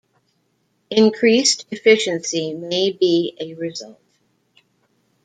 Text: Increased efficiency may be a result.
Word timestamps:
Increased 0.89 1.67
efficiency 1.69 2.55
may 2.55 2.89
be 2.91 3.37
a 3.39 3.53
result. 3.53 4.01